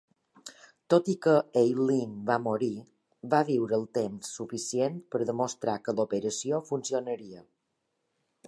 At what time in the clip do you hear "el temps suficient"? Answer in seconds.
3.81-4.99